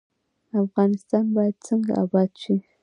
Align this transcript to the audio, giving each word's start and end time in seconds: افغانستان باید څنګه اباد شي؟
افغانستان 0.63 1.25
باید 1.35 1.55
څنګه 1.67 1.91
اباد 2.03 2.31
شي؟ 2.41 2.55